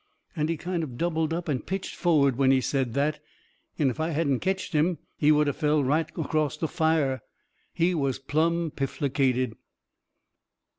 And 0.35 0.49
he 0.49 0.57
kind 0.57 0.81
of 0.81 0.97
doubled 0.97 1.31
up 1.31 1.47
and 1.47 1.63
pitched 1.63 1.93
forward 1.93 2.35
when 2.35 2.49
he 2.49 2.59
said 2.59 2.95
that, 2.95 3.19
and 3.77 3.91
if 3.91 3.99
I 3.99 4.09
hadn't 4.09 4.39
ketched 4.39 4.73
him 4.73 4.97
he 5.15 5.31
would 5.31 5.47
of 5.47 5.57
fell 5.57 5.83
right 5.83 6.09
acrost 6.17 6.59
the 6.61 6.67
fire. 6.67 7.21
He 7.71 7.93
was 7.93 8.17
plumb 8.17 8.71
pifflicated. 8.75 9.53